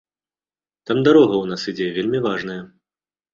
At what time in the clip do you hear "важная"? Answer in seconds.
2.27-2.57